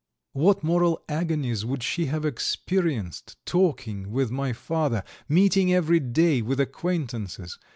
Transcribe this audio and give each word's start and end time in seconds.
What 0.33 0.63
moral 0.63 1.03
agonies 1.07 1.63
would 1.63 1.83
she 1.83 2.07
have 2.07 2.25
experienced, 2.25 3.35
talking 3.45 4.09
with 4.09 4.31
my 4.31 4.51
father, 4.51 5.03
meeting 5.29 5.71
every 5.71 5.99
day 5.99 6.41
with 6.41 6.59
acquaintances? 6.59 7.59